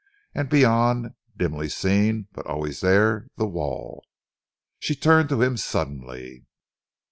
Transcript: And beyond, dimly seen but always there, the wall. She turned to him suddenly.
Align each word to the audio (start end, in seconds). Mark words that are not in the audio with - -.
And 0.33 0.49
beyond, 0.49 1.13
dimly 1.37 1.69
seen 1.69 2.27
but 2.31 2.47
always 2.47 2.81
there, 2.81 3.27
the 3.37 3.45
wall. 3.45 4.03
She 4.79 4.95
turned 4.95 5.29
to 5.29 5.43
him 5.43 5.57
suddenly. 5.57 6.47